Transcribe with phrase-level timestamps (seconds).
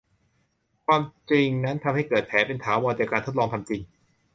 [0.85, 1.01] ความ
[1.31, 3.81] จริงนั้นทำให้เกิดแผลเป็นถาวรจากการทดลองทำจริง